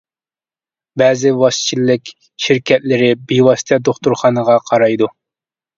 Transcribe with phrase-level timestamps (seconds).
[1.01, 2.13] بەزى ۋاسىتىچىلىك
[2.47, 5.15] شىركەتلىرى بىۋاسىتە دوختۇرخانىغا قارايدۇ.